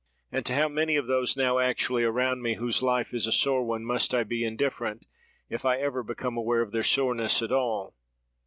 [0.31, 3.63] And to how many of those now actually around me, whose life is a sore
[3.63, 5.05] one, must I be indifferent,
[5.47, 7.93] if I ever become aware of their soreness at all?